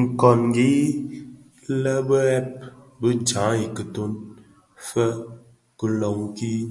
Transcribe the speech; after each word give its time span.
Nkongi 0.00 0.70
lè 1.82 1.94
bidheb 2.08 2.46
më 3.00 3.08
jaň 3.28 3.54
i 3.66 3.68
kiton 3.76 4.12
fee 4.86 5.92
loňkin. 6.00 6.68